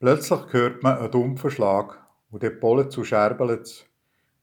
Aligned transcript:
Plötzlich 0.00 0.52
hört 0.52 0.84
man 0.84 0.98
einen 0.98 1.10
dumpfen 1.10 1.50
Schlag 1.50 2.06
und 2.30 2.44
dann 2.44 2.60
pollet 2.60 2.92
zu 2.92 3.02
scherbelt's, 3.02 3.84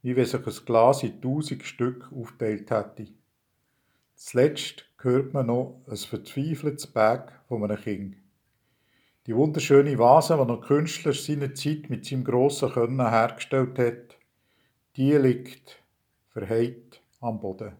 wie 0.01 0.13
wenn 0.17 0.25
sich 0.25 0.45
ein 0.45 0.65
Glas 0.65 1.01
in 1.01 1.21
tausend 1.21 1.63
Stück 1.63 2.11
aufteilt 2.11 2.71
hätte. 2.71 3.07
Zuletzt 4.15 4.85
hört 4.99 5.33
man 5.33 5.47
noch 5.47 5.81
ein 5.87 5.95
verzweifeltes 5.95 6.87
Bag 6.87 7.31
von 7.47 7.63
einem 7.63 7.81
Kind. 7.81 8.17
Die 9.27 9.35
wunderschöne 9.35 9.97
Vase, 9.97 10.37
die 10.37 10.45
der 10.45 10.57
Künstler 10.57 11.13
seiner 11.13 11.53
Zeit 11.55 11.89
mit 11.89 12.05
seinem 12.05 12.25
grossen 12.25 12.71
Können 12.71 13.09
hergestellt 13.09 13.79
hat, 13.79 14.17
die 14.97 15.13
liegt 15.13 15.81
verheilt 16.31 17.01
am 17.21 17.39
Boden. 17.39 17.77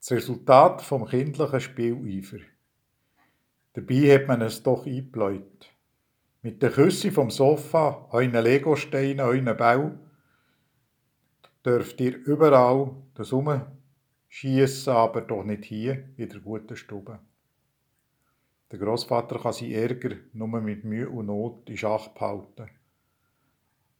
Das 0.00 0.12
Resultat 0.12 0.80
vom 0.80 1.06
kindlichen 1.06 1.60
Spieleifer. 1.60 2.38
Dabei 3.74 4.14
hat 4.14 4.28
man 4.28 4.40
es 4.40 4.62
doch 4.62 4.86
eingebläut. 4.86 5.71
Mit 6.44 6.60
der 6.60 6.72
Küsse 6.72 7.12
vom 7.12 7.30
Sofa, 7.30 8.08
euren 8.10 8.32
Legosteinen, 8.32 9.20
euren 9.20 9.56
Bau, 9.56 9.92
dürft 11.64 12.00
ihr 12.00 12.16
überall 12.16 12.96
das 13.14 13.32
Umschiessen, 13.32 14.92
aber 14.92 15.20
doch 15.20 15.44
nicht 15.44 15.64
hier 15.64 16.08
in 16.16 16.28
der 16.28 16.40
guten 16.40 16.76
Stube. 16.76 17.20
Der 18.72 18.78
Großvater 18.80 19.38
kann 19.38 19.52
seinen 19.52 19.70
Ärger 19.70 20.16
nur 20.32 20.48
mit 20.60 20.82
Mühe 20.82 21.08
und 21.08 21.26
Not 21.26 21.70
in 21.70 21.76
Schach 21.76 22.08
behalten. 22.08 22.70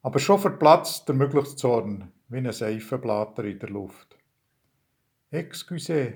Aber 0.01 0.19
schon 0.19 0.39
verplatzt 0.39 1.07
der 1.07 1.15
möglichste 1.15 1.55
Zorn, 1.55 2.11
wie 2.27 2.39
ein 2.39 2.51
Seifenblatter 2.51 3.45
in 3.45 3.59
der 3.59 3.69
Luft. 3.69 4.17
Excuse, 5.31 6.13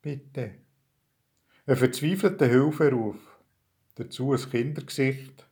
bitte. 0.00 0.54
Ein 1.66 1.76
verzweifelter 1.76 2.46
Hilferuf. 2.46 3.18
Dazu 3.96 4.32
ein 4.32 4.50
Kindergesicht, 4.50 5.47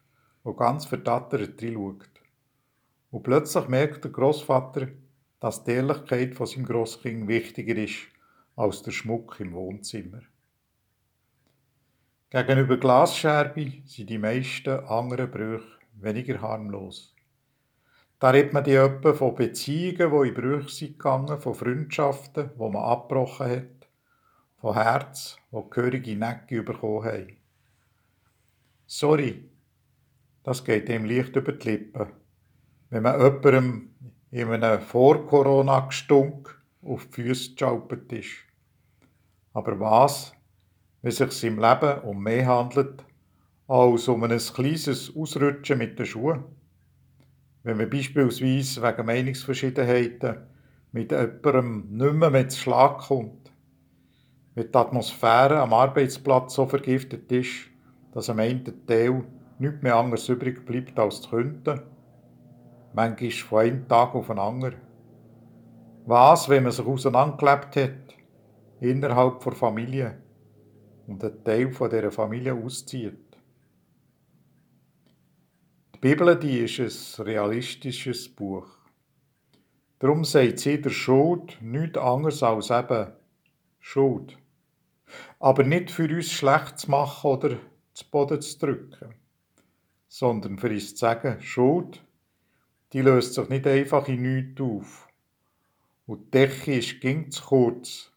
wo 0.47 0.55
ganz 0.55 0.85
verdattert 0.85 1.61
reinschaut. 1.61 2.09
Und 3.11 3.25
plötzlich 3.25 3.67
merkt 3.67 4.05
der 4.05 4.13
Großvater, 4.13 4.87
dass 5.41 5.65
die 5.65 5.73
Ehrlichkeit 5.73 6.37
von 6.37 6.47
seinem 6.47 6.67
Grosskind 6.67 7.27
wichtiger 7.27 7.75
ist 7.75 8.07
als 8.55 8.81
der 8.83 8.93
Schmuck 8.93 9.41
im 9.41 9.53
Wohnzimmer. 9.55 10.21
Gegenüber 12.31 12.77
Glasscherbe 12.77 13.73
sind 13.87 14.09
die 14.09 14.19
meisten 14.19 14.87
anderen 14.87 15.33
Brüche 15.33 15.67
weniger 15.95 16.41
harmlos. 16.41 17.13
Da 18.21 18.31
redet 18.31 18.53
man 18.53 18.63
die 18.63 18.75
etwa 18.75 19.15
von 19.15 19.35
Beziehungen, 19.35 20.23
die 20.23 20.29
in 20.29 20.35
Brüche 20.35 20.69
sind 20.69 20.99
gegangen, 20.99 21.41
von 21.41 21.55
Freundschaften, 21.57 22.51
die 22.55 22.59
man 22.59 22.77
abgebrochen 22.77 23.51
hat, 23.51 23.89
von 24.61 24.75
Herz, 24.75 25.39
die 25.51 25.71
gehörige 25.71 26.17
Necke 26.17 26.63
bekommen 26.63 27.05
haben. 27.05 27.37
Sorry, 28.87 29.51
das 30.47 30.63
geht 30.63 30.89
ihm 30.89 31.07
leicht 31.07 31.35
über 31.35 31.51
die 31.51 31.71
Lippen, 31.71 32.07
wenn 32.91 33.03
man 33.03 33.21
jemandem 33.21 33.91
in 34.31 34.53
einem 34.53 34.81
Vor-Corona-Gestunk 34.81 36.63
auf 36.83 37.05
die 37.07 37.13
Füße 37.15 37.55
geschaupert 37.55 38.13
ist. 38.13 38.31
Aber 39.53 39.81
was, 39.81 40.33
wenn 41.03 41.09
es 41.09 41.17
sich 41.17 41.43
im 41.51 41.59
Leben 41.59 42.01
um 42.03 42.23
mehr 42.23 42.47
handelt, 42.47 43.05
als 43.67 44.07
um 44.07 44.23
ein 44.23 44.39
kleines 44.39 45.13
Ausrutschen 45.17 45.79
mit 45.79 45.99
den 45.99 46.07
Schuhen? 46.07 46.45
Wenn 47.65 47.79
man 47.79 47.91
beispielsweise 47.91 48.83
wegen 48.83 49.07
Meinungsverschiedenheiten 49.07 50.47
mit 50.93 51.11
jemandem 51.11 51.89
nicht 51.91 52.15
mehr 52.15 52.31
mit 52.31 52.55
Schlag 52.55 52.99
kommt, 52.99 53.51
wenn 54.55 54.71
die 54.71 54.79
Atmosphäre 54.79 55.59
am 55.59 55.73
Arbeitsplatz 55.73 56.55
so 56.55 56.67
vergiftet 56.67 57.33
ist, 57.33 57.67
dass 58.13 58.31
am 58.31 58.39
einen 58.39 58.87
Teil 58.87 59.25
nichts 59.59 59.83
mehr 59.83 59.97
anderes 59.97 60.29
übrig 60.29 60.65
bleibt 60.65 60.99
als 60.99 61.23
zu 61.23 61.31
könnten, 61.31 61.83
manchmal 62.93 63.31
von 63.31 63.59
einem 63.59 63.89
Tag 63.89 64.15
auf 64.15 64.27
den 64.27 64.39
anderen. 64.39 64.81
Was, 66.07 66.49
wenn 66.49 66.63
man 66.63 66.73
sich 66.73 66.87
auseinandergelebt 66.87 67.77
hat, 67.77 68.17
innerhalb 68.81 69.43
der 69.43 69.53
Familie, 69.53 70.19
und 71.07 71.23
ein 71.23 71.45
Teil 71.45 71.73
von 71.73 71.91
dieser 71.91 72.11
Familie 72.11 72.55
auszieht? 72.55 73.19
Die 75.95 75.99
Bibel 75.99 76.37
die 76.37 76.59
ist 76.59 77.19
ein 77.19 77.25
realistisches 77.25 78.29
Buch. 78.29 78.69
Darum 79.99 80.25
sagt 80.25 80.59
sie 80.59 80.81
der 80.81 80.91
Schuld 80.91 81.57
nichts 81.63 81.99
anderes 81.99 82.43
als 82.43 82.71
eben 82.71 83.13
Schuld. 83.81 84.37
Aber 85.39 85.65
nicht 85.65 85.91
für 85.91 86.09
uns 86.09 86.31
schlecht 86.31 86.79
zu 86.79 86.91
machen 86.91 87.31
oder 87.31 87.57
zu 87.95 88.11
Boden 88.11 88.41
zu 88.43 88.59
drücken, 88.59 89.15
sondern 90.19 90.59
für 90.59 90.71
uns 90.71 90.95
zu 90.95 90.97
sagen, 90.97 91.43
Schuld, 91.43 92.03
die 92.95 93.03
löst 93.03 93.35
sich 93.35 93.51
nicht 93.51 93.67
einfach 93.67 94.09
in 94.09 94.23
nichts 94.23 94.63
auf. 94.63 95.09
Und 96.07 96.25
die 96.25 96.31
Decke 96.31 96.79
ist 96.79 97.03
ging 97.03 97.31
zu 97.31 97.45
kurz, 97.45 98.11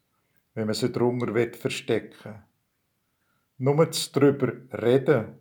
wenn 0.53 0.67
man 0.67 0.75
sie 0.75 0.93
drunter 0.93 1.57
verstecken 1.57 2.35
will. 3.57 3.75
Nur 3.75 3.89
darüber 4.13 4.53
reden 4.81 5.39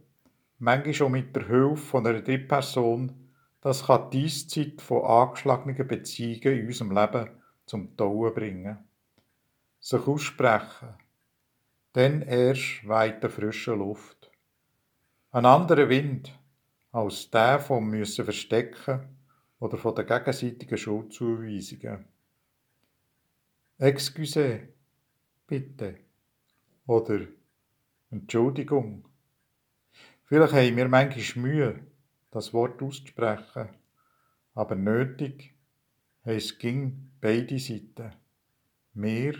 manchmal 0.58 0.94
schon 0.94 1.12
mit 1.12 1.36
der 1.36 1.46
Hilfe 1.46 1.76
von 1.76 2.04
einer 2.04 2.22
Drittperson, 2.22 3.14
das 3.60 3.86
kann 3.86 4.10
die 4.10 4.24
Eiszeit 4.24 4.82
von 4.82 5.04
angeschlagenen 5.04 5.86
Beziehungen 5.86 6.58
in 6.58 6.66
unserem 6.66 6.90
Leben 6.90 7.30
zum 7.66 7.96
Tauen 7.96 8.34
bringen. 8.34 8.78
Sich 9.78 10.08
aussprechen, 10.08 10.96
dann 11.92 12.22
erst 12.22 12.82
weht 12.82 13.22
der 13.22 13.30
frische 13.30 13.74
Luft. 13.74 14.32
Ein 15.30 15.46
anderer 15.46 15.88
Wind 15.88 16.37
als 16.98 17.30
der 17.30 17.60
vom 17.60 17.88
müssen 17.90 18.24
verstecken 18.24 19.00
oder 19.60 19.78
von 19.78 19.94
der 19.94 20.04
gegenseitigen 20.04 20.76
Schuldzuweisungen. 20.76 22.04
Excuse, 23.78 24.68
bitte. 25.46 25.98
Oder 26.86 27.20
Entschuldigung. 28.10 29.04
Vielleicht 30.24 30.52
haben 30.52 30.76
wir 30.76 30.88
manchmal 30.88 31.42
Mühe, 31.42 31.80
das 32.30 32.52
Wort 32.52 32.82
auszusprechen, 32.82 33.68
aber 34.54 34.74
nötig 34.74 35.54
es 36.24 36.58
ging 36.58 37.10
beide 37.20 37.58
Seiten, 37.58 38.12
mir 38.94 39.34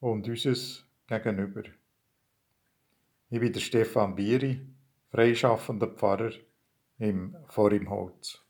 und 0.00 0.28
unseres 0.28 0.84
Gegenüber. 1.06 1.62
Ich 3.30 3.40
bin 3.40 3.52
der 3.52 3.60
Stefan 3.60 4.14
Bieri, 4.14 4.60
freischaffender 5.10 5.88
Pfarrer 5.88 6.32
im 6.98 7.36
Vorimholz. 7.48 8.43